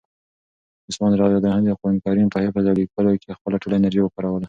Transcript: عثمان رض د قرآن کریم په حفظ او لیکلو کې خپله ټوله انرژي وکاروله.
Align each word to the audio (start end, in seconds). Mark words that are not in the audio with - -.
عثمان 0.89 1.11
رض 1.21 1.33
د 1.41 1.47
قرآن 1.79 1.95
کریم 2.05 2.27
په 2.31 2.37
حفظ 2.45 2.65
او 2.69 2.75
لیکلو 2.81 3.11
کې 3.21 3.37
خپله 3.37 3.55
ټوله 3.61 3.75
انرژي 3.77 4.01
وکاروله. 4.03 4.39